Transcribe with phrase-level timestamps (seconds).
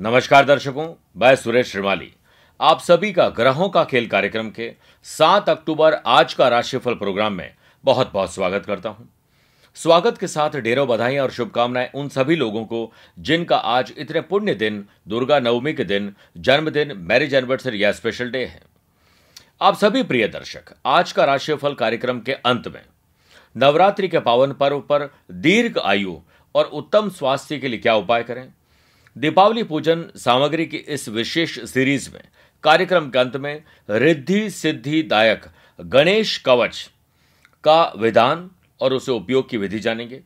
[0.00, 2.12] नमस्कार दर्शकों, मैं सुरेश श्रीमाली।
[2.60, 4.70] आप सभी का ग्रहों का खेल कार्यक्रम के
[5.06, 7.54] 7 अक्टूबर आज का राशिफल प्रोग्राम में
[7.84, 9.08] बहुत बहुत स्वागत करता हूँ।
[9.76, 14.54] स्वागत के साथ ढेरों बधाई और शुभकामनाएँ उन सभी लोगों को जिनका आज इतने पुण्य
[14.54, 18.62] दिन, दुर्गा नवमी के दिन, जन्मदिन, मैरिज एनिवर्सरी या स्पेशल डे है।
[19.60, 22.82] आप सभी प्रिय दर्शक, आज का राशिफल कार्यक्रम के अंत में
[23.56, 26.16] नवरात्रि के पावन पर्व पर दीर्घ आयु
[26.54, 28.52] और उत्तम स्वास्थ्य के लिए क्या उपाय करें?
[29.18, 32.20] दीपावली पूजन सामग्री की इस विशेष सीरीज़ में,
[32.62, 35.42] कार्यक्रम के अंत में रिद्धि सिद्धि दायक
[35.80, 36.90] गणेश कवच
[37.64, 40.20] का विधान और उसे उपयोग की विधि जानेंगे।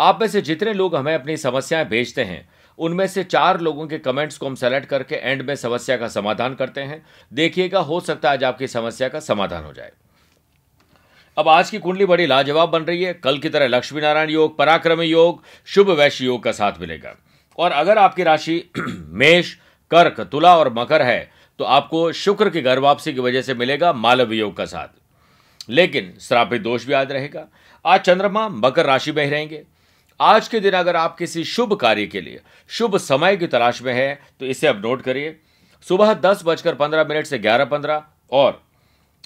[0.00, 2.48] आप में से जितने लोग हमें अपनी समस्याएँ भेजते हैं,
[2.78, 6.54] उनमें से चार लोगों के कमेंट्स को हम सेलेक्ट करके एंड में समस्या का समाधान
[6.54, 9.92] करते हैं। देखिएगा, हो सकता है आज आपकी समस्या का समाधान हो जाए।
[11.38, 14.58] अब आज की कुंडली बड़ी लाजवाब बन रही है। कल की तरह लक्ष्मी नारायण योग,
[14.58, 17.16] पराक्रमी योग, शुभ वैश्य योग का साथ मिलेगा।
[17.58, 19.54] और अगर आपकी राशि मेष,
[19.90, 23.92] कर्क, तुला और मकर है तो आपको शुक्र की घर वापसी की वजह से मिलेगा
[23.92, 24.88] मालव योग का साथ।
[25.70, 27.46] लेकिन श्रापित दोष भी आज रहेगा।
[27.84, 29.62] आज चंद्रमा मकर राशि में ही रहेंगे।
[30.20, 33.92] आज के दिन अगर आप किसी शुभ कार्य के लिए, शुभ समय की तलाश में
[33.94, 35.38] है तो इसे अब नोट करिए।
[35.88, 38.62] सुबह दस बजकर पंद्रह मिनट से ग्यारह पंद्रह और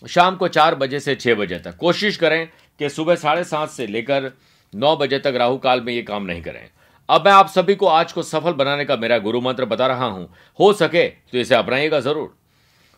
[0.09, 3.87] शाम को चार बजे से छह बजे तक। कोशिश करें कि सुबह साढ़े सात से
[3.87, 4.31] लेकर
[4.75, 6.69] नौ बजे तक राहु काल में ये काम नहीं करें।
[7.09, 10.05] अब मैं आप सभी को आज को सफल बनाने का मेरा गुरु मंत्र बता रहा
[10.05, 12.35] हूँ। हो सके तो इसे अपनाइएगा ज़रूर।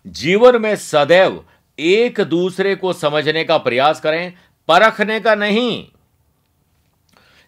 [0.06, 1.44] जीवन में सदैव
[1.78, 4.32] एक दूसरे को समझने का प्रयास करें,
[4.68, 5.86] परखने का नहीं।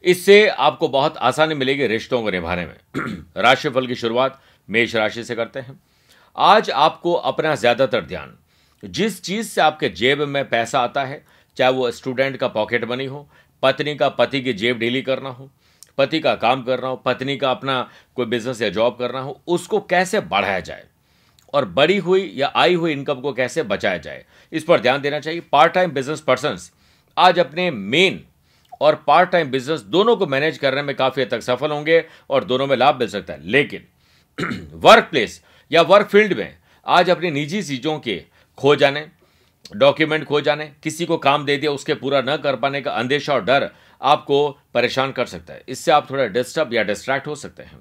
[0.04, 2.76] इससे आपको बहुत आसानी मिलेगी रिश्तों को निभाने में।
[3.36, 5.78] राशिफल की शुरुआत मेष राशि से करते हैं।
[6.36, 8.36] आज आपको अपना ज़्यादातर ध्यान,
[8.82, 11.24] जिस चीज़ से आपके जेब में पैसा आता है,
[11.56, 13.28] चाहे वो स्टूडेंट का पॉकेट मनी हो,
[13.62, 15.50] पत्नी का पति की जेब डीली करना हो
[15.98, 19.40] पति का काम कर रहा हो, पत्नी का अपना कोई बिज़नेस या जॉब करना हो,
[19.46, 20.84] उसको कैसे बढ़ाया जाए?
[21.54, 24.24] और बड़ी हुई या आई हुई इनकम को कैसे बचाया जाए?
[24.52, 26.58] इस पर ध्यान देना चाहिए। पार्ट टाइम बिज़नेस पर्सन
[27.16, 28.24] आज अपने मेन
[28.80, 32.44] और पार्ट टाइम बिज़नेस दोनों को मैनेज करने में काफ़ी हद तक सफल होंगे और
[32.44, 33.84] दोनों में लाभ मिल सकता है। लेकिन
[34.72, 36.56] वर्क प्लेस या वर्क फ़ील्ड में
[36.86, 38.24] आज अपनी निजी चीज़ों के
[38.58, 39.06] खो जाने
[39.76, 43.34] डॉक्यूमेंट खो जाने, किसी को काम दे दिया, उसके पूरा न कर पाने का अंदेशा
[43.34, 43.70] और डर
[44.02, 47.78] आपको परेशान कर सकता है। इससे आप थोड़ा डिस्टर्ब या डिस्ट्रैक्ट हो सकते हैं।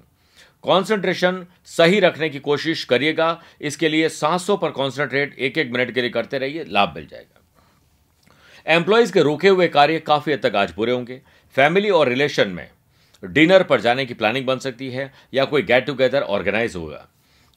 [0.62, 6.00] कॉन्सेंट्रेशन सही रखने की कोशिश करिएगा। इसके लिए सांसों पर कॉन्सेंट्रेट एक एक मिनट के
[6.00, 7.40] लिए करते रहिए, लाभ मिल जाएगा।
[8.66, 11.20] एम्प्लॉयज़ के रुके हुए कार्य काफ़ी हद तक आज पूरे होंगे।
[11.54, 12.70] फैमिली और रिलेशन में
[13.24, 17.08] डिनर पर जाने की प्लानिंग बन सकती है या कोई गेट टुगेदर ऑर्गेनाइज होगा।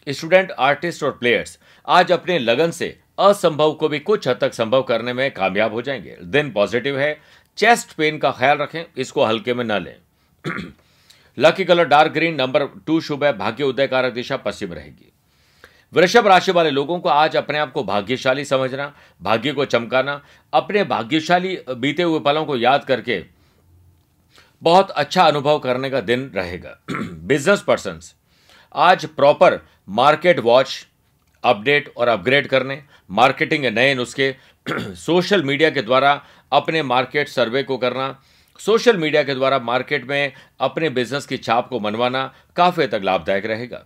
[0.09, 4.83] स्टूडेंट आर्टिस्ट और प्लेयर्स आज अपने लगन से असंभव को भी कुछ हद तक संभव
[4.83, 7.21] करने में कामयाब हो जाएँगे। दिन पॉजिटिव है
[7.59, 9.95] चेस्ट पेन का ख्याल रखें, इसको हल्के में न लें।
[11.37, 15.13] Lucky colour dark green number two शुभ है, भाग्य उदय कारक दिशा पश्चिम रहेगी।
[15.93, 20.21] वृषभ राशि वाले लोगों को आज अपने आप को भाग्यशाली समझना, भाग्य को चमकाना,
[20.53, 23.23] अपने भाग्यशाली बीते हुए पलों को याद करके
[24.61, 27.99] बहुत अच्छा अनुभव करने का दिन रहेगा। बिज़नेस पर्सन
[28.75, 29.59] आज प्रॉपर
[29.89, 30.87] मार्केट वॉच
[31.44, 34.35] अपडेट और अपग्रेड करने, मार्केटिंग के नए नुस्खे,
[34.79, 38.19] सोशल मीडिया के द्वारा अपने मार्केट सर्वे को करना,
[38.59, 43.45] सोशल मीडिया के द्वारा मार्केट में अपने बिज़नेस की छाप को मनवाना काफ़ी तक लाभदायक
[43.45, 43.85] रहेगा।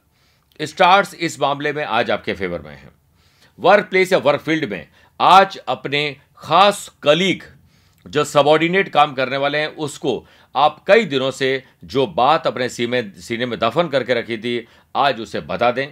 [0.62, 2.92] स्टार्स इस मामले में आज आपके फेवर में हैं।
[3.60, 4.88] वर्क प्लेस या वर्क फ़ील्ड में
[5.20, 7.44] आज अपने खास कलीग
[8.08, 10.26] जो सबॉर्डिनेट काम करने वाले हैं, उसको
[10.56, 15.40] आप कई दिनों से जो बात अपने सीने में दफन करके रखी थी, आज उसे
[15.42, 15.88] बता दें।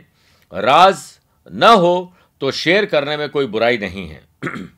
[0.53, 4.21] राज न हो तो शेयर करने में कोई बुराई नहीं है।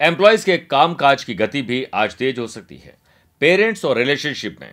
[0.00, 2.96] एम्प्लॉयज़ के कामकाज की गति भी आज तेज हो सकती है।
[3.40, 4.72] पेरेंट्स और रिलेशनशिप में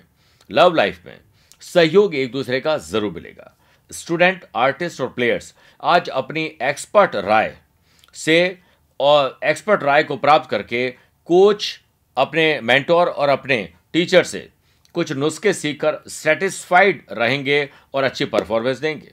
[0.49, 1.19] लव लाइफ में,
[1.61, 3.51] सहयोग एक दूसरे का ज़रूर मिलेगा।
[3.91, 5.53] स्टूडेंट आर्टिस्ट और प्लेयर्स
[5.83, 7.55] आज अपनी एक्सपर्ट राय
[8.15, 8.57] से
[8.99, 10.89] और एक्सपर्ट राय को प्राप्त करके
[11.29, 11.79] कोच
[12.17, 13.57] अपने मेंटोर और अपने
[13.93, 14.47] टीचर से
[14.95, 19.11] कुछ नुस्खे सीखकर सेटिस्फाइड रहेंगे और अच्छी परफॉर्मेंस देंगे।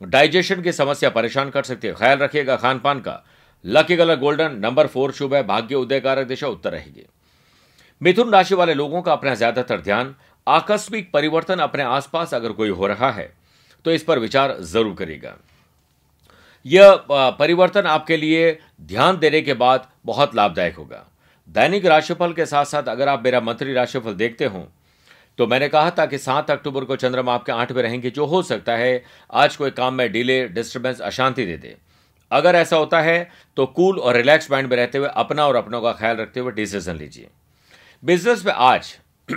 [0.00, 3.22] डाइजेशन की समस्या परेशान कर सकती है। ख्याल रखिएगा खान पान का।
[3.64, 7.06] Lucky colour golden, number four शुभ है, भाग्य उदय कारक दिशा उत्तर रहेगी।
[8.00, 10.14] मिथुन राशि वाले लोगों का अपना ज़्यादातर ध्यान,
[10.46, 13.32] आकस्मिक परिवर्तन अपने आसपास अगर कोई हो रहा है
[13.84, 15.34] तो इस पर विचार ज़रूर करेगा
[16.66, 21.04] यह परिवर्तन आपके लिए ध्यान देने के बाद बहुत लाभदायक होगा।
[21.48, 24.66] दैनिक राशिफल के साथ साथ अगर आप मेरा मंत्री राशिफल देखते हो
[25.38, 28.42] तो मैंने कहा था कि सात अक्टूबर को चंद्रमा आपके आठ में रहेंगे, जो हो
[28.42, 29.02] सकता है,
[29.32, 31.76] आज कोई काम में डिले डिस्टर्बेंस अशांति दे दे।
[32.30, 35.80] अगर ऐसा होता है तो कूल और रिलैक्स माइंड में रहते हुए अपना और अपनों
[35.82, 37.28] का ख्याल रखते हुए डिसीज़न लीजिए।
[38.02, 38.94] बिज़नेस में आज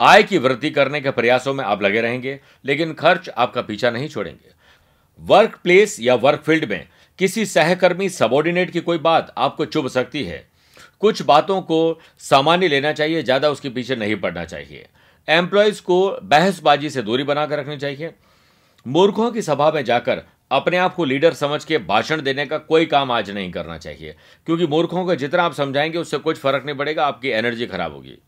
[0.00, 4.08] आय की वृद्धि करने के प्रयासों में आप लगे रहेंगे, लेकिन खर्च आपका पीछा नहीं
[4.08, 4.52] छोड़ेंगे।
[5.20, 6.86] वर्क प्लेस या वर्क फ़ील्ड में
[7.18, 10.46] किसी सहकर्मी सबॉर्डिनेट की कोई बात आपको चुभ सकती है।
[11.00, 14.86] कुछ बातों को सामान्य लेना चाहिए, ज़्यादा उसके पीछे नहीं पड़ना चाहिए।
[15.28, 18.14] एम्प्लॉयज़ को बहसबाजी से दूरी बनाकर रखनी चाहिए।
[18.86, 22.86] मूर्खों की सभा में जाकर अपने आप को लीडर समझ के भाषण देने का कोई
[22.86, 24.14] काम आज नहीं करना चाहिए।
[24.46, 28.18] क्योंकि मूर्खों को जितना आप समझाएँगे, उससे कुछ फ़र्क नहीं पड़ेगा, आपकी एनर्जी खराब होगी।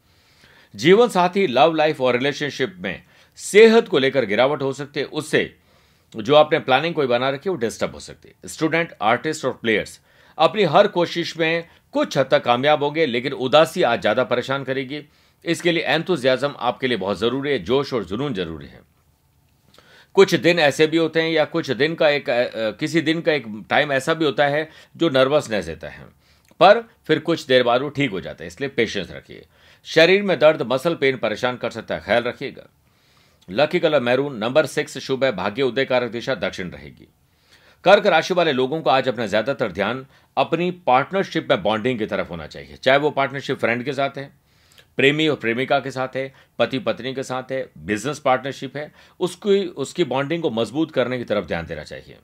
[0.75, 3.03] जीवन साथी, लव लाइफ और रिलेशनशिप में
[3.37, 5.57] सेहत को लेकर गिरावट हो सकती है। उससे
[6.17, 9.53] जो आपने प्लानिंग कोई बना रखी है, वो डिस्टर्ब हो सकती है। स्टूडेंट, आर्टिस्ट और
[9.53, 10.01] प्लेयर्स
[10.39, 15.03] अपनी हर कोशिश में कुछ हद तक कामयाब होंगे, लेकिन उदासी आज ज़्यादा परेशान करेगी।
[15.45, 18.81] इसके लिए एंथुजियाज्म आपके लिए बहुत ज़रूरी है, जोश और जुनून ज़रूरी है।
[20.17, 22.25] कुछ दिन ऐसे भी होते हैं या कुछ दिन का एक
[22.81, 26.05] किसी दिन का एक टाइम ऐसा भी होता है जो नर्वसनेस देता है।
[26.61, 29.45] पर फिर कुछ देर बाद वो ठीक हो जाता है, इसलिए पेशेंस रखिए।
[29.87, 32.67] शरीर में दर्द मसल पेन परेशान कर सकता है, ख्याल रखिएगा।
[33.49, 37.09] Lucky colour maroon, number six शुभ है, भाग्य उदय कारक दिशा, दक्षिण रहेगी।
[37.85, 40.05] कर्क राशि वाले लोगों को आज अपना ज़्यादातर ध्यान
[40.37, 44.31] अपनी पार्टनरशिप में बॉन्डिंग की तरफ़ होना चाहिए, चाहे वो पार्टनरशिप फ्रेंड के साथ है
[45.01, 49.65] प्रेमी और प्रेमिका के साथ है पति पत्नी के साथ है बिज़नेस पार्टनरशिप है, उसकी
[49.79, 52.17] उसकी बॉन्डिंग को मज़बूत करने की तरफ़ ध्यान देना चाहिए।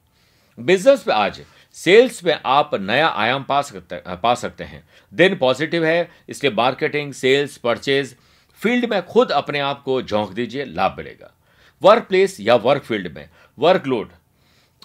[0.59, 1.41] बिज़नेस पे आज
[1.77, 4.83] सेल्स में आप नया आयाम पा सकते पा सकते हैं।
[5.13, 8.15] दिन पॉजिटिव है, इसलिए मार्केटिंग सेल्स परचेज
[8.63, 11.33] फ़ील्ड में खुद अपने आप को झोंक दीजिए, लाभ मिलेगा।
[11.83, 13.29] वर्क प्लेस या वर्क फ़ील्ड में
[13.59, 14.11] वर्कलोड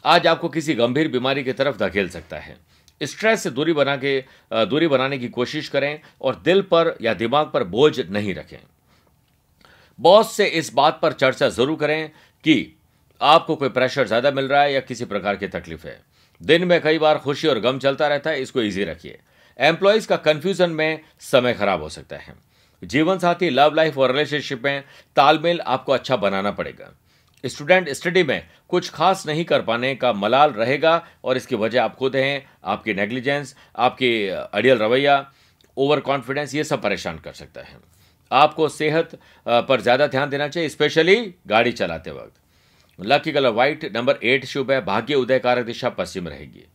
[0.06, 2.58] आज आपको किसी गंभीर बीमारी की तरफ़ धकेल सकता है।
[3.02, 4.20] स्ट्रेस से दूरी बना के
[4.66, 8.58] दूरी बनाने की कोशिश करें और दिल पर या दिमाग पर बोझ नहीं रखें।
[10.00, 12.10] बॉस से इस बात पर चर्चा ज़रूर करें
[12.46, 12.78] कि
[13.22, 16.00] आपको कोई प्रेशर ज़्यादा मिल रहा है या किसी प्रकार की तकलीफ़ है।
[16.42, 19.20] दिन में कई बार खुशी और गम चलता रहता है, इसको इजी रखिए।
[19.60, 22.34] एम्प्लॉयज़ का कंफ्यूजन में समय खराब हो सकता है।
[22.82, 24.84] जीवन साथी लव लाइफ और रिलेशनशिप में
[25.18, 26.92] तालमेल आपको अच्छा बनाना पड़ेगा।
[27.44, 31.96] स्टूडेंट स्टडी में कुछ खास नहीं कर पाने का मलाल रहेगा और इसकी वजह आप
[31.96, 35.26] खुद हैं, आपकी नेग्लिजेंस आपकी अड़ियल रवैया
[35.78, 37.80] ओवर कॉन्फिडेंस ये सब परेशान कर सकता है।
[38.32, 41.16] आपको सेहत पर ज़्यादा ध्यान देना चाहिए स्पेशली
[41.48, 42.40] गाड़ी चलाते वक्त।
[43.00, 46.66] Lucky colour white number eight शुभ है, भाग्य उदय कारक दिशा पश्चिम रहेगी।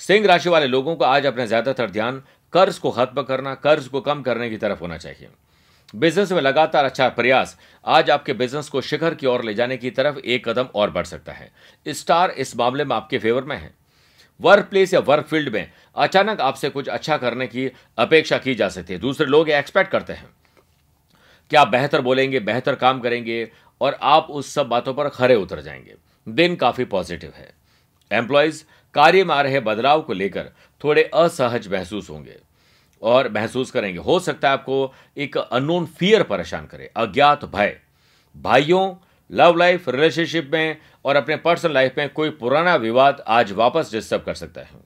[0.00, 4.00] सिंह राशि वाले लोगों को आज अपना ज़्यादातर ध्यान कर्ज को खत्म करना, कर्ज को
[4.00, 5.28] कम करने की तरफ़ होना चाहिए।
[5.94, 9.90] बिज़नेस में लगातार अच्छा प्रयास, आज आपके बिज़नेस को शिखर की ओर ले जाने की
[9.90, 11.52] तरफ़ एक कदम और बढ़ सकता है।
[11.88, 13.74] स्टार इस मामले में आपके फेवर में है।
[14.40, 18.68] वर्क प्लेस या वर्क फ़ील्ड में अचानक आपसे कुछ अच्छा करने की अपेक्षा की जा
[18.68, 20.28] सकती है। दूसरे लोग एक्सपेक्ट करते हैं।
[21.50, 23.50] कि आप बेहतर बोलेंगे, बेहतर काम करेंगे
[23.80, 25.94] और आप उस सब बातों पर खरे उतर जाएँगे।
[26.28, 27.52] दिन काफ़ी पॉजिटिव है।
[28.12, 28.64] एम्प्लॉयज़
[28.94, 30.50] कार्य में आ रहे बदलाव को लेकर
[30.84, 32.49] थोड़े असहज महसूस होंगे।
[33.02, 37.76] और महसूस करेंगे। हो सकता है आपको एक अननोन फियर परेशान करे, अज्ञात भय।
[38.36, 38.94] भाइयों
[39.30, 44.22] लव लाइफ रिलेशनशिप में और अपने पर्सनल लाइफ में कोई पुराना विवाद आज वापस डिस्टर्ब
[44.22, 44.80] कर सकता है।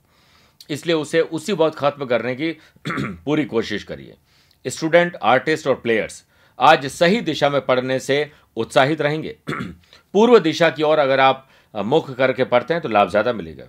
[0.71, 2.51] इसलिए उसे उसी वक्त खत्म करने की
[2.89, 4.17] पूरी कोशिश करिए।
[4.65, 6.23] स्टूडेंट आर्टिस्ट और प्लेयर्स
[6.59, 12.15] आज सही दिशा में पढ़ने से उत्साहित रहेंगे। पूर्व दिशा की ओर अगर आप मुख
[12.15, 13.65] करके पढ़ते हैं तो लाभ ज़्यादा मिलेगा।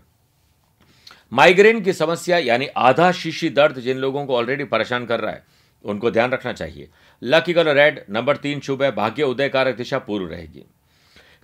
[1.31, 5.43] माइग्रेन की समस्या यानी आधा शीशी दर्द जिन लोगों को ऑलरेडी परेशान कर रहा है,
[5.83, 6.87] उनको ध्यान रखना चाहिए।
[7.21, 10.65] लकी कलर रेड नंबर तीन शुभ है, भाग्य उदय कारक दिशा पूर्व रहेगी।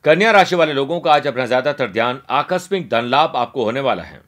[0.05, 4.03] कन्या राशि वाले लोगों का आज अपना ज़्यादातर ध्यान आकस्मिक धन लाभ आपको होने वाला
[4.03, 4.21] है।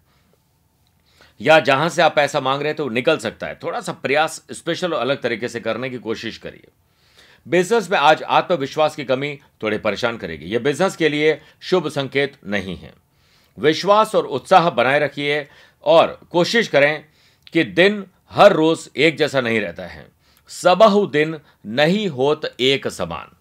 [1.40, 4.42] या जहाँ से आप पैसा मांग रहे हैं तो निकल सकता है। थोड़ा सा प्रयास
[4.52, 6.68] स्पेशल और अलग तरीके से करने की कोशिश करिए।
[7.46, 12.38] बिज़नेस में आज आत्मविश्वास की कमी थोड़े परेशान करेगी। यह बिज़नेस के लिए शुभ संकेत
[12.48, 12.94] नहीं है।
[13.58, 15.46] विश्वास और उत्साह बनाए रखिए
[15.84, 17.04] और कोशिश करें
[17.54, 20.06] कि दिन हर रोज एक जैसा नहीं रहता है।
[20.50, 23.36] सबहु दिन नहीं होत एक समान।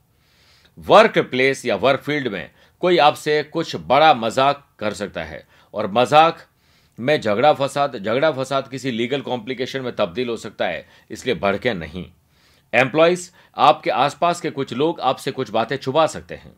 [0.78, 2.50] वर्क प्लेस या वर्क फ़ील्ड में
[2.82, 6.38] कोई आपसे कुछ बड़ा मज़ाक कर सकता है और मज़ाक
[6.98, 11.74] में झगड़ा फसाद झगड़ा फसाद किसी लीगल कॉम्प्लिकेशन में तब्दील हो सकता है, इसलिए भड़के
[11.74, 12.04] नहीं।
[12.72, 16.52] एम्प्लॉयज़ आपके आसपास के कुछ लोग आपसे कुछ बातें छुपा सकते हैं।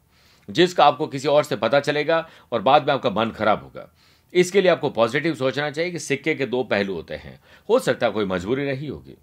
[0.50, 3.90] जिसका आपको किसी और से पता चलेगा और बाद में आपका मन खराब होगा।
[4.32, 8.06] इसके लिए आपको पॉजिटिव सोचना चाहिए कि सिक्के के दो पहलू होते हैं। हो सकता
[8.06, 9.16] है कोई मजबूरी रही होगी।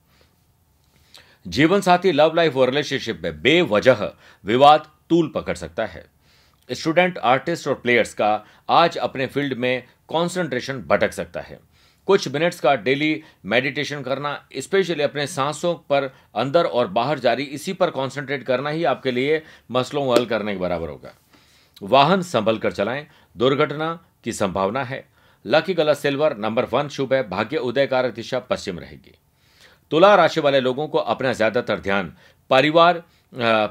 [1.48, 4.12] जीवन साथी लव लाइफ और रिलेशनशिप में बेवजह
[4.46, 6.06] विवाद तूल पकड़ सकता है।
[6.72, 11.60] स्टूडेंट आर्टिस्ट और प्लेयर्स का आज अपने फ़ील्ड में कॉन्सेंट्रेशन भटक सकता है।
[12.12, 17.74] कुछ मिनट्स का डेली मेडिटेशन करना, स्पेशली अपने सांसों पर अंदर और बाहर जारी, इसी
[17.74, 19.42] पर कॉन्सेंट्रेट करना ही आपके लिए
[19.72, 21.14] मसलों को हल करने के बराबर होगा।
[21.82, 25.04] वाहन संभल कर चलाएँ, दुर्घटना की संभावना है।
[25.46, 29.18] Lucky colour silver number one शुभ है, भाग्य उदयकार दिशा पश्चिम रहेगी।
[29.92, 32.14] तुला राशि वाले लोगों को अपना ज़्यादातर ध्यान
[32.50, 33.04] परिवार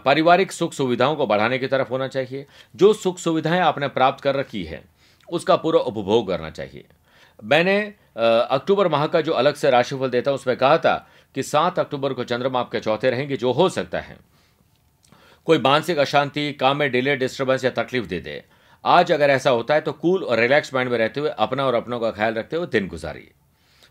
[0.05, 4.37] पारिवारिक सुख सुविधाओं को बढ़ाने की तरफ़ होना चाहिए। जो सुख सुविधाएँ आपने प्राप्त कर
[4.37, 4.83] रखी है,
[5.29, 6.85] उसका पूरा उपभोग करना चाहिए।
[7.43, 10.95] मैंने अक्टूबर माह का जो अलग से राशिफल देता उसमें कहा था
[11.35, 14.19] कि सात अक्टूबर को चंद्रमा आपके चौथे रहेंगे, जो हो सकता है।
[15.47, 18.43] कोई मानसिक अशांति, काम में डिले डिस्टर्बेंस या तकलीफ़ दे दे।
[18.85, 21.75] आज अगर ऐसा होता है तो कूल और रिलैक्स माइंड में रहते हुए अपना और
[21.75, 23.31] अपनों का ख्याल रखते हुए दिन गुजारिए।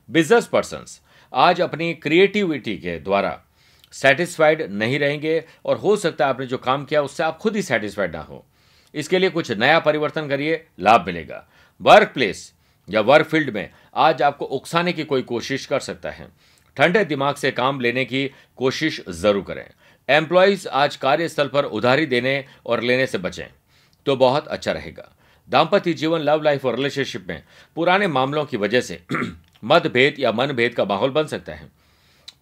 [0.09, 0.85] बिज़नेस पर्सन
[1.33, 3.39] आज अपनी क्रिएटिविटी के द्वारा
[3.93, 7.61] सेटिस्फाइड नहीं रहेंगे और हो सकता है आपने जो काम किया, उससे आप खुद ही
[7.61, 8.45] सेटिस्फाइड ना हो।
[8.93, 11.45] इसके लिए कुछ नया परिवर्तन करिए, लाभ मिलेगा।
[11.81, 12.53] वर्क प्लेस
[12.89, 16.27] या वर्क फ़ील्ड में आज आपको उकसाने की कोई कोशिश कर सकता है।
[16.77, 19.65] ठंडे दिमाग से काम लेने की कोशिश ज़रूर करें।
[20.09, 23.47] एम्प्लॉयज़ आज कार्यस्थल पर उधारी देने और लेने से बचें
[24.05, 25.09] तो बहुत अच्छा रहेगा।
[25.49, 27.43] दाम्पत्य जीवन लव लाइफ और रिलेशनशिप में
[27.77, 29.01] पुराने मामलों की वजह से
[29.63, 31.69] मतभेद या मनभेद का माहौल बन सकता है।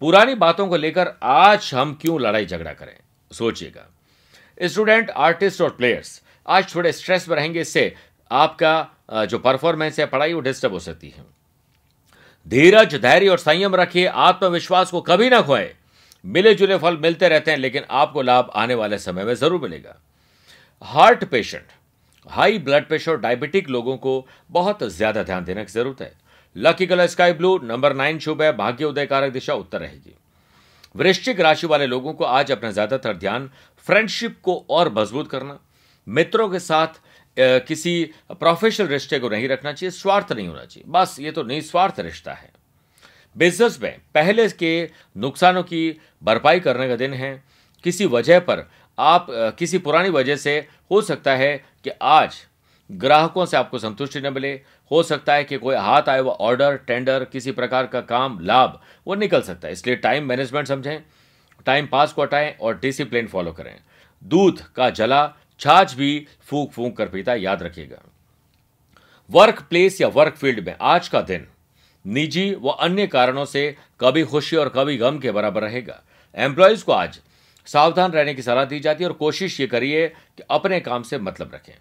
[0.02, 2.96] पुरानी बातों को लेकर आज हम क्यों लड़ाई झगड़ा करें,
[3.30, 3.86] सोचिएगा।
[4.60, 7.94] स्टूडेंट आर्टिस्ट और प्लेयर्स आज थोड़े स्ट्रेस में रहेंगे, इससे
[8.30, 11.24] आपका जो परफॉर्मेंस है, पढ़ाई, वो डिस्टर्ब हो सकती है।
[12.46, 15.74] धीरज, धैर्य और संयम रखिए, आत्मविश्वास को कभी ना खोए।
[16.24, 19.96] मिले जुले फल मिलते रहते हैं, लेकिन आपको लाभ आने वाले समय में ज़रूर मिलेगा।
[20.82, 21.66] Heart patient
[22.26, 26.12] high blood pressure diabetic लोगों को बहुत ज़्यादा ध्यान देने की ज़रूरत है।
[26.56, 30.14] Lucky colour sky blue number nine शुभ है, भाग्य उदय कारक दिशा उत्तर रहेगी।
[30.94, 33.50] वृश्चिक राशि वाले लोगों को आज अपना ज़्यादातर ध्यान
[33.86, 35.58] फ्रेंडशिप को और मज़बूत करना।
[36.06, 37.00] मित्रों के साथ
[37.36, 42.00] किसी प्रोफेशनल रिश्ते को नहीं रखना चाहिए, स्वार्थ नहीं होना चाहिए। बस ये तो निस्वार्थ
[42.00, 42.50] रिश्ता है।
[43.36, 47.42] बिज़नेस में पहले के नुकसानों की भरपाई करने का दिन है।
[47.84, 48.68] किसी वजह पर
[48.98, 49.26] आप
[49.58, 50.56] किसी पुरानी वजह से
[50.90, 52.36] हो सकता है कि आज
[52.90, 54.52] ग्राहकों से आपको संतुष्टि न मिले।
[54.90, 58.80] हो सकता है कि कोई हाथ आए, वो ऑर्डर टेंडर किसी प्रकार का काम, लाभ,
[59.06, 61.00] वो निकल सकता है। इसलिए टाइम मैनेजमेंट समझें
[61.66, 63.74] टाइम पास को हटाएँ और डिसिप्लिन फॉलो करें।
[64.22, 65.24] दूध का जला
[65.60, 68.02] छाछ भी फूक फूक कर पीता याद रखिएगा
[69.30, 71.46] वर्क प्लेस या वर्क फ़ील्ड में आज का दिन
[72.04, 76.00] निजी व अन्य कारणों से कभी खुशी और कभी गम के बराबर रहेगा।
[76.34, 77.20] एम्प्लॉयज़ को आज
[77.66, 81.18] सावधान रहने की सलाह दी जाती है और कोशिश ये करिए कि अपने काम से
[81.18, 81.74] मतलब रखें।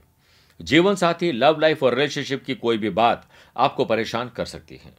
[0.59, 4.93] जीवन साथी लव लाइफ और रिलेशनशिप की कोई भी बात आपको परेशान कर सकती है।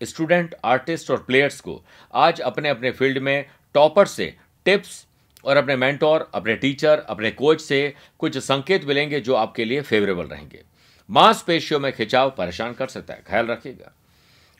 [0.00, 1.82] स्टूडेंट आर्टिस्ट और प्लेयर्स को
[2.14, 4.34] आज अपने अपने फ़ील्ड में टॉपर से
[4.66, 5.06] टिप्स
[5.44, 10.26] और अपने मेंटोर, अपने टीचर, अपने कोच से कुछ संकेत मिलेंगे जो आपके लिए फेवरेबल
[10.26, 10.62] रहेंगे।
[11.08, 13.92] मांसपेशियों में खिंचाव परेशान कर सकता है, ख्याल रखिएगा।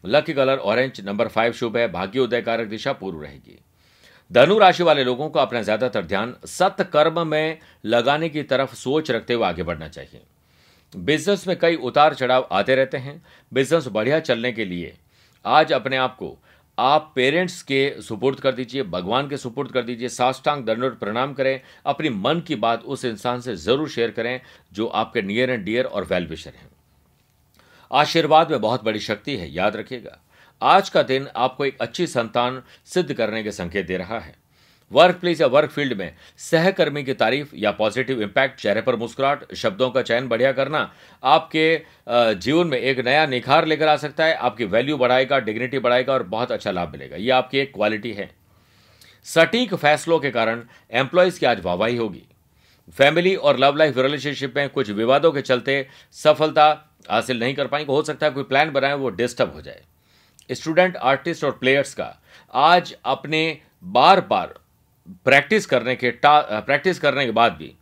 [0.05, 3.59] Lucky colour orange number five शुभ है भाग्योदय कारक दिशा पूर्व रहेगी।
[4.31, 9.35] धनु राशि वाले लोगों को अपना ज़्यादातर ध्यान सत्कर्म में लगाने की तरफ़ सोच रखते
[9.35, 10.23] हुए आगे बढ़ना चाहिए।
[10.93, 13.23] बिज़नेस में कई उतार चढ़ाव आते रहते हैं।
[13.53, 14.95] बिज़नेस बढ़िया चलने के लिए
[15.45, 16.37] आज अपने आप को
[16.83, 21.61] आप पेरेंट्स के सुपुर्द कर दीजिए, भगवान के सुपुर्द कर दीजिए, साष्टांग दंडोट प्रणाम करें,
[21.87, 24.41] अपनी मन की बात उस इंसान से ज़रूर शेयर करें
[24.73, 26.69] जो आपके नियर एंड डियर और वेल विशर हैं।
[27.91, 30.19] आशीर्वाद में बहुत बड़ी शक्ति है, याद रखिएगा।
[30.63, 34.35] आज का दिन आपको एक अच्छी संतान सिद्ध करने के संकेत दे रहा है।
[34.93, 39.55] वर्क प्लेस या वर्क फ़ील्ड में सहकर्मी की तारीफ़ या पॉजिटिव इंपैक्ट चेहरे पर मुस्कुराहट,
[39.55, 44.35] शब्दों का चयन बढ़िया करना, आपके जीवन में एक नया निखार लेकर आ सकता है,
[44.35, 48.31] आपकी वैल्यू बढ़ाएगा डिग्निटी बढ़ाएगा और बहुत अच्छा लाभ मिलेगा। ये आपकी एक क्वालिटी है।
[49.27, 52.23] सटीक फैसलों के कारण एम्प्लॉयज़ की आज वाहवाही होगी।
[52.95, 56.67] फैमिली और लव लाइफ रिलेशनशिप में कुछ विवादों के चलते सफलता
[57.11, 59.83] हासिल नहीं कर पाएँगे। हो सकता है कोई प्लान बनाए, वो डिस्टर्ब हो जाए।
[60.51, 62.15] स्टूडेंट आर्टिस्ट और प्लेयर्स का
[62.55, 64.55] आज अपने बार बार
[65.25, 67.75] प्रैक्टिस करने के प्रैक्टिस करने के बाद भी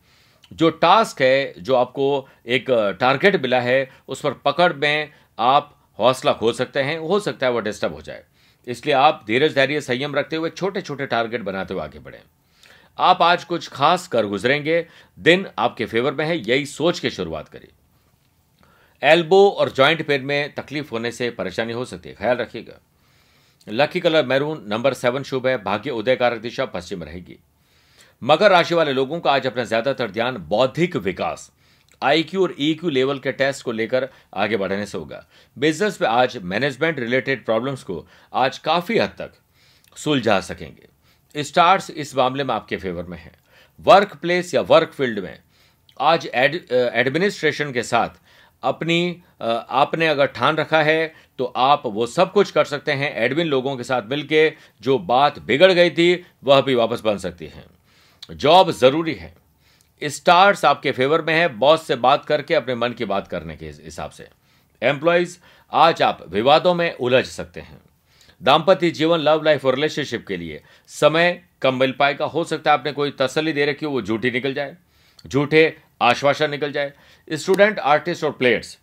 [0.52, 6.32] जो टास्क है, जो आपको एक टारगेट मिला है, उस पर पकड़ में आप हौसला
[6.32, 8.24] खो सकते हैं, हो सकता है वो डिस्टर्ब हो जाए।
[8.66, 12.20] इसलिए आप धीरज धैर्य संयम रखते हुए छोटे छोटे टारगेट बनाते हुए आगे बढ़ें।
[12.98, 14.86] आप आज कुछ खास कर गुजरेंगे,
[15.18, 17.70] दिन आपके फेवर में है, यही सोच के शुरुआत करिए।
[19.02, 22.80] एल्बो और जॉइंट पेन में तकलीफ़ होने से परेशानी हो सकती है, ख्याल रखिएगा।
[23.66, 27.38] Lucky colour maroon number seven शुभ है, भाग्य उदय कारक दिशा पश्चिम रहेगी।
[28.22, 31.50] मकर राशि वाले लोगों का आज अपना ज़्यादातर ध्यान बौद्धिक विकास
[32.02, 35.24] आईक्यू और ईक्यू लेवल के टेस्ट को लेकर आगे बढ़ने से होगा।
[35.56, 39.32] बिज़नेस में आज मैनेजमेंट रिलेटेड प्रॉब्लम्स को आज काफ़ी हद तक
[39.96, 43.32] सुलझा सकेंगे। स्टार्स इस मामले में आपके फेवर में है।
[43.80, 45.38] वर्क प्लेस या वर्क फ़ील्ड में
[46.00, 48.20] आज एडमिनिस्ट्रेशन के साथ
[48.62, 53.46] अपनी आपने अगर ठान रखा है तो आप वो सब कुछ कर सकते हैं एडमिन
[53.46, 57.64] लोगों के साथ मिलके, जो बात बिगड़ गई थी, वह भी वापस बन सकती है।
[58.30, 59.34] जॉब ज़रूरी है।
[60.04, 63.66] स्टार्स आपके फेवर में है, बॉस से बात करके, अपने मन की बात करने के
[63.66, 64.28] हिसाब से।
[64.82, 65.38] एम्प्लॉयज़,
[65.72, 67.80] आज आप विवादों में उलझ सकते हैं।
[68.42, 72.78] दाम्पत्य जीवन, लव लाइफ और रिलेशनशिप के लिए समय कम मिल पाएगा। हो सकता है
[72.78, 74.76] आपने कोई तसली दे रखी हो, वो झूठी निकल जाए,
[75.26, 76.92] झूठे आश्वासन निकल जाए।
[77.32, 78.78] स्टूडेंट, आर्टिस्ट और प्लेयर्स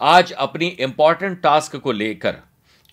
[0.00, 2.36] आज अपनी इंपॉर्टेंट टास्क को लेकर,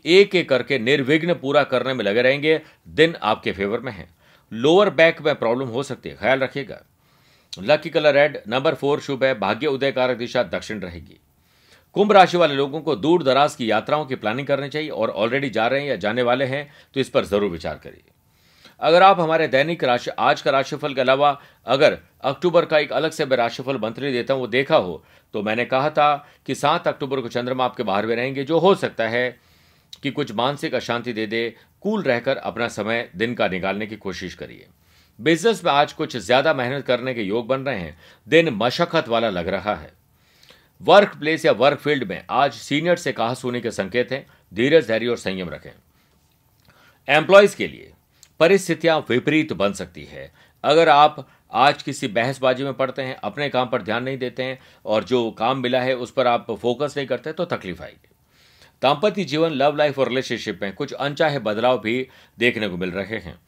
[0.06, 4.08] एक एक करके निर्विघ्न पूरा करने में लगे रहेंगे, दिन आपके फेवर में है।
[4.52, 6.82] लोअर बैक में प्रॉब्लम हो सकती है, ख्याल रखिएगा।
[7.54, 11.20] Lucky colour red number four शुभ है, भाग्य उदय कारक दिशा दक्षिण रहेगी।
[11.96, 15.50] कुंभ राशि वाले लोगों को दूर दराज की यात्राओं की प्लानिंग करनी चाहिए और ऑलरेडी
[15.50, 18.04] जा रहे हैं या जाने वाले हैं तो इस पर ज़रूर विचार करिए।
[18.82, 23.12] अगर आप हमारे दैनिक राशि, आज का राशिफल के अलावा अगर अक्टूबर का एक अलग
[23.12, 26.88] से मैं राशिफल मंथली देता हूँ, वो देखा हो तो मैंने कहा था कि सात
[26.88, 29.38] अक्टूबर को चंद्रमा आपके बाहर में रहेंगे, जो हो सकता है
[30.04, 34.34] कि कुछ मानसिक अशांति दे दे, कूल रहकर अपना समय दिन का निकालने की कोशिश
[34.36, 34.68] करिए।
[35.20, 37.98] बिज़नेस में आज कुछ ज़्यादा मेहनत करने के योग बन रहे हैं,
[38.28, 39.94] दिन मशक्कत वाला लग रहा है।
[40.82, 44.88] वर्क प्लेस या वर्क फ़ील्ड में आज सीनियर से कहा सुनी के संकेत हैं, धीरज,
[44.88, 45.72] धैर्य और संयम रखें।
[47.08, 47.92] एम्प्लॉयज़ के लिए
[48.42, 50.32] परिस्थितियाँ विपरीत बन सकती है।
[50.64, 54.60] अगर आप आज किसी बहसबाजी में पड़ते हैं, अपने काम पर ध्यान नहीं देते हैं,
[54.86, 58.10] और जो काम मिला है उस पर आप फोकस नहीं करते तो तकलीफ़ आएगी।
[58.82, 62.08] दाम्पत्य जीवन लव लाइफ और रिलेशनशिप में कुछ अनचाहे बदलाव भी
[62.40, 63.40] देखने को मिल रहे हैं।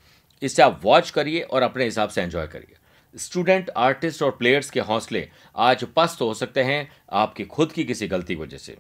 [0.42, 2.78] इससे आप वॉच करिए और अपने हिसाब से एंजॉय करिए।
[3.16, 8.08] स्टूडेंट आर्टिस्ट और प्लेयर्स के हौसले आज पस्त हो सकते हैं आपकी खुद की किसी
[8.08, 8.78] गलती की वजह से।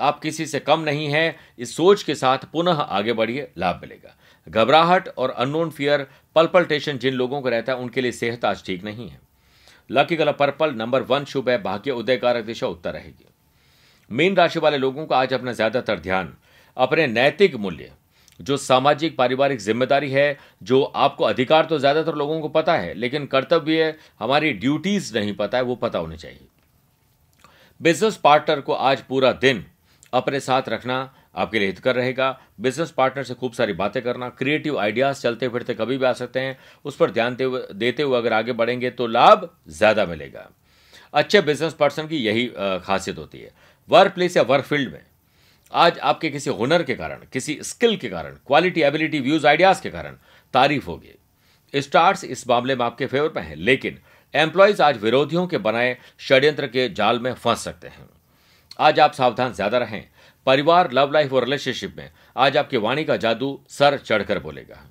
[0.00, 4.14] आप किसी से कम नहीं हैं, इस सोच के साथ पुनः आगे बढ़िए, लाभ मिलेगा।
[4.46, 8.84] घबराहट और अननोन फियर पल्पल्टेशन जिन लोगों को रहता है, उनके लिए सेहत आज ठीक
[8.84, 9.20] नहीं है।
[9.90, 13.26] Lucky colour purple, number one शुभ है, भाग्य उदय कारक दिशा उत्तर रहेगी।
[14.10, 16.32] मीन राशि वाले लोगों का आज अपना ज़्यादातर ध्यान,
[16.76, 17.92] अपने नैतिक मूल्य,
[18.40, 23.26] जो सामाजिक, पारिवारिक ज़िम्मेदारी है, जो आपको अधिकार तो ज़्यादातर लोगों को पता है, लेकिन
[23.26, 26.46] कर्तव्य हमारी ड्यूटीज़ नहीं पता है, वो पता होनी चाहिए।
[27.80, 29.64] बिज़नेस पार्टनर को आज पूरा दिन
[30.12, 30.98] अपने साथ रखना
[31.34, 35.74] आपके लिए हितकर रहेगा। बिज़नेस पार्टनर से खूब सारी बातें करना क्रिएटिव आइडियाज़ चलते फिरते
[35.74, 39.48] कभी भी आ सकते हैं। उस पर ध्यान देते हुए अगर आगे बढ़ेंगे तो लाभ
[39.70, 40.48] ज़्यादा मिलेगा।
[41.14, 42.46] अच्छे बिज़नेस पर्सन की यही
[42.84, 43.50] खासियत होती है।
[43.88, 45.00] वर्क प्लेस या वर्क फ़ील्ड में
[45.72, 49.90] आज आपके किसी हुनर के कारण, किसी स्किल के कारण क्वालिटी एबिलिटी व्यूज़ आइडियाज़ के
[49.90, 50.16] कारण
[50.54, 53.98] तारीफ़ होगी। स्टार्स इस मामले में आपके फेवर में है, लेकिन
[54.34, 58.08] एम्प्लॉयज़ आज विरोधियों के बनाए षड्यंत्र के जाल में फंस सकते हैं।
[58.78, 60.04] आज आप सावधान ज़्यादा रहें।
[60.46, 64.82] परिवार लव लाइफ और रिलेशनशिप में आज आपकी वाणी का जादू सर चढ़कर बोलेगा।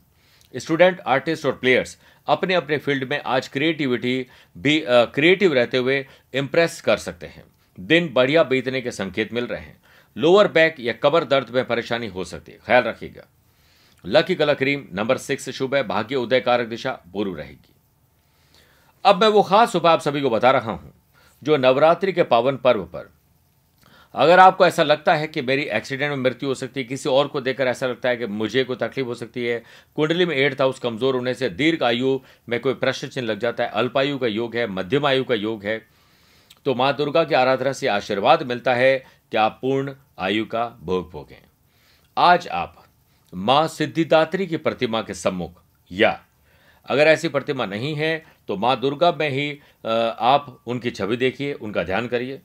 [0.54, 6.80] स्टूडेंट आर्टिस्ट और प्लेयर्स अपने अपने फ़ील्ड में आज क्रिएटिविटी भी क्रिएटिव रहते हुए इंप्रेस
[6.82, 7.44] कर सकते हैं।
[7.78, 9.78] दिन बढ़िया बीतने के संकेत मिल रहे हैं।
[10.16, 13.28] लोअर बैक या कबर दर्द में परेशानी हो सकती है। ख्याल रखिएगा।
[14.06, 17.74] Lucky colour cream number six शुभ है। भाग्य उदय कारक दिशा पूर्व रहेगी।
[19.06, 20.94] अब मैं वो खास उपाय आप सभी को बता रहा हूँ,
[21.42, 23.10] जो नवरात्रि के पावन पर्व पर
[24.16, 27.28] अगर आपको ऐसा लगता है कि मेरी एक्सीडेंट में मृत्यु हो सकती है, किसी और
[27.28, 29.62] को देखकर ऐसा लगता है कि मुझे कोई तकलीफ़ हो सकती है,
[29.96, 33.64] कुंडली में एट हाउस कमज़ोर होने से दीर्घ आयु में कोई प्रश्न चिन्ह लग जाता
[33.64, 35.82] है अल्पायु का योग है, मध्यम आयु का योग है
[36.66, 38.98] तो माँ दुर्गा की आराधना से आशीर्वाद मिलता है
[39.32, 41.42] कि आप पूर्ण आयु का भोग भोगें।
[42.18, 42.84] आज आप
[43.34, 46.20] माँ सिद्धिदात्री की प्रतिमा के सम्मुख या
[46.86, 49.52] अगर ऐसी प्रतिमा नहीं है तो माँ दुर्गा में ही
[49.86, 52.42] आप उनकी छवि देखिए, उनका ध्यान करिए।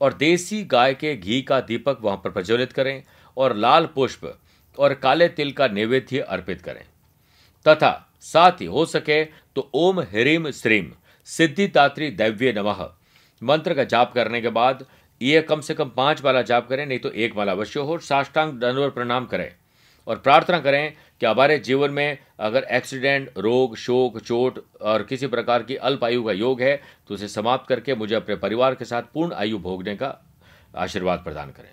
[0.00, 3.02] और देसी गाय के घी का दीपक वहाँ पर प्रज्वलित करें
[3.36, 4.32] और लाल पुष्प
[4.78, 6.82] और काले तिल का नैवेद्य अर्पित करें।
[7.66, 10.92] तथा साथ ही हो सके तो ओम ह्रीम श्रीम
[11.28, 12.88] सिद्धिदात्री दैव्य नमः।
[13.42, 14.84] मंत्र का जाप करने के बाद
[15.20, 18.52] ये कम से कम पाँच माला जाप करें, नहीं तो एक माला अवश्य हो। साष्टांग
[18.52, 19.52] धनवर प्रणाम करें।
[20.10, 25.62] और प्रार्थना करें कि हमारे जीवन में अगर एक्सीडेंट, रोग, शोक, चोट और किसी प्रकार
[25.62, 26.76] की अल्प आयु का योग है
[27.08, 30.16] तो उसे समाप्त करके मुझे अपने परिवार के साथ पूर्ण आयु भोगने का
[30.76, 31.70] आशीर्वाद प्रदान करें।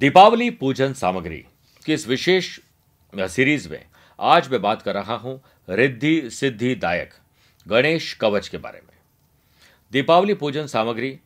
[0.00, 1.44] दीपावली पूजन सामग्री
[1.86, 2.58] की इस विशेष
[3.12, 3.84] सीरीज़ में
[4.18, 7.14] आज मैं बात कर रहा हूँ रिद्धि सिद्धि दायक
[7.66, 8.96] गणेश कवच के बारे में।
[9.92, 11.18] दीपावली पूजन सामग्री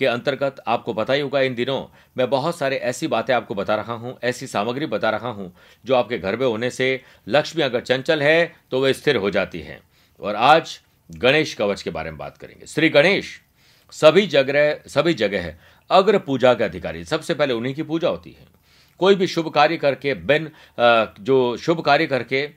[0.00, 1.84] के अंतर्गत आपको पता ही होगा इन दिनों,
[2.18, 5.52] मैं बहुत सारे ऐसी बातें आपको बता रहा हूँ, ऐसी सामग्री बता रहा हूँ,
[5.84, 9.60] जो आपके घर में होने से लक्ष्मी अगर चंचल है तो वह स्थिर हो जाती
[9.60, 9.80] है।
[10.22, 10.78] और आज
[11.10, 13.40] गणेश कवच के बारे में बात करेंगे। श्री गणेश,
[13.92, 15.52] सभी जगह सभी जगह
[15.90, 18.46] अग्र पूजा के अधिकारी, सबसे पहले उन्हीं की पूजा होती है।
[19.00, 20.50] कोई भी शुभ कार्य करके बिन
[21.20, 22.48] जो शुभ कार्य करके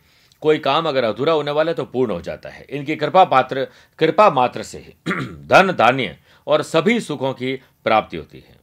[0.41, 3.67] कोई काम अगर अधूरा होने वाला है तो पूर्ण हो जाता है। इनकी कृपा पात्र,
[3.99, 4.93] कृपा मात्र से ही।
[5.47, 8.55] धन, धान्य और सभी सुखों की प्राप्ति होती है।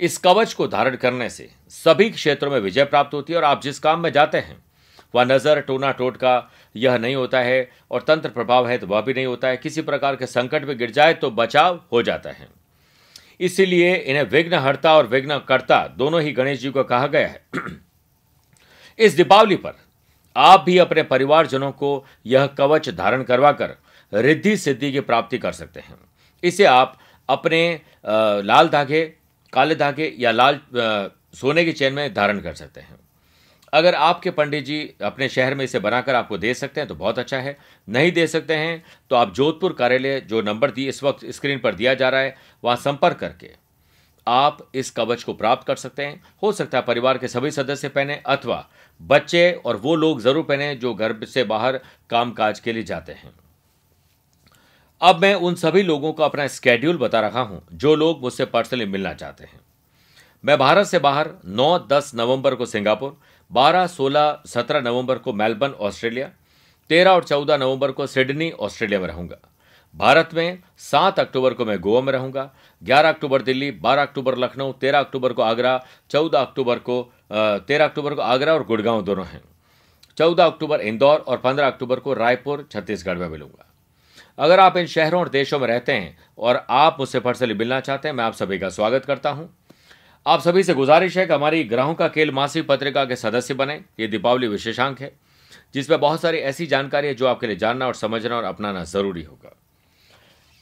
[0.00, 3.62] इस कवच को धारण करने से सभी क्षेत्रों में विजय प्राप्त होती है और आप
[3.62, 4.56] जिस काम में जाते हैं,
[5.14, 9.14] वह नज़र टोना टोटका यह नहीं होता है और तंत्र प्रभाव है तो वह भी
[9.14, 12.48] नहीं होता है। किसी प्रकार के संकट में गिर जाए तो बचाव हो जाता है।
[13.40, 17.44] इसीलिए इन्हें विघ्न हरता और विघ्न करता दोनों ही गणेश जी को कहा गया है।
[18.98, 19.78] इस दीपावली पर
[20.36, 23.76] आप भी अपने परिवारजनों को यह कवच धारण करवाकर
[24.12, 25.96] रिद्धि सिद्धि की प्राप्ति कर सकते हैं।
[26.44, 29.04] इसे आप अपने लाल धागे,
[29.52, 30.60] काले धागे या लाल
[31.34, 32.98] सोने की चेन में धारण कर सकते हैं।
[33.72, 37.18] अगर आपके पंडित जी अपने शहर में इसे बनाकर आपको दे सकते हैं तो बहुत
[37.18, 37.56] अच्छा है।
[37.88, 41.74] नहीं दे सकते हैं तो आप जोधपुर कार्यालय जो नंबर दिए, इस वक्त स्क्रीन पर
[41.74, 43.50] दिया जा रहा है, वहाँ संपर्क करके
[44.26, 47.88] आप इस कवच को प्राप्त कर सकते हैं। हो सकता है परिवार के सभी सदस्य
[47.90, 48.64] पहने अथवा
[49.00, 51.80] बच्चे और वो लोग ज़रूर पहने जो घर से बाहर
[52.10, 53.32] कामकाज के लिए जाते हैं।
[55.00, 58.84] अब मैं उन सभी लोगों को अपना स्केड्यूल बता रहा हूँ जो लोग मुझसे पर्सनली
[58.86, 59.60] मिलना चाहते हैं।
[60.44, 63.16] मैं भारत से बाहर 9-10 नवंबर को सिंगापुर
[63.50, 66.30] 12, 16, 17 नवंबर को मेलबर्न ऑस्ट्रेलिया
[66.90, 69.36] 13 और 14 नवंबर को सिडनी ऑस्ट्रेलिया में रहूँगा।
[69.94, 72.50] भारत में 7 अक्टूबर को मैं गोवा में रहूँगा
[72.82, 75.76] 11 अक्टूबर दिल्ली 12 अक्टूबर लखनऊ 13 अक्टूबर को आगरा
[76.10, 77.00] 14 अक्टूबर को
[77.32, 79.42] 13 अक्टूबर को आगरा और गुड़गांव दोनों हैं।
[80.18, 83.63] 14 अक्टूबर इंदौर और 15 अक्टूबर को रायपुर छत्तीसगढ़ में मिलूँगा।
[84.38, 88.08] अगर आप इन शहरों और देशों में रहते हैं और आप मुझसे पर्सनली मिलना चाहते
[88.08, 89.48] हैं, मैं आप सभी का स्वागत करता हूँ।
[90.26, 93.74] आप सभी से गुजारिश है कि हमारी ग्राहों का खेल मासिक पत्रिका के सदस्य बने।
[94.00, 95.12] ये दीपावली विशेषांक है
[95.74, 99.22] जिसमें बहुत सारी ऐसी जानकारी है जो आपके लिए जानना और समझना और अपनाना ज़रूरी
[99.22, 99.56] होगा।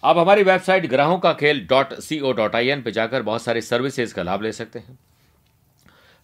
[0.02, 3.42] आप हमारी वेबसाइट ग्राहों का खेल dot C O dot I N पर जाकर बहुत
[3.42, 4.98] सारी सर्विसेज़ का लाभ ले सकते हैं।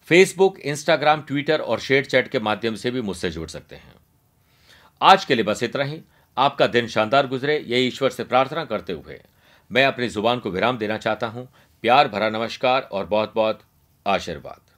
[0.07, 3.93] फेसबुक, इंस्टाग्राम, ट्विटर और शेयर चैट के माध्यम से भी मुझसे जुड़ सकते हैं।
[5.01, 6.01] आज के लिए बस इतना ही।
[6.39, 9.19] आपका दिन शानदार गुजरे ये ईश्वर से प्रार्थना करते हुए।
[9.71, 11.47] मैं अपनी ज़ुबान को विराम देना चाहता हूँ।
[11.81, 13.59] प्यार भरा नमस्कार और बहुत बहुत
[14.07, 14.68] आशीर्वाद।